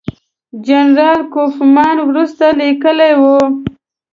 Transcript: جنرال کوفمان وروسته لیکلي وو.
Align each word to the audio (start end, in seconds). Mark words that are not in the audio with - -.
جنرال 0.65 1.19
کوفمان 1.33 1.97
وروسته 2.07 2.45
لیکلي 2.59 3.11
وو. 3.21 3.37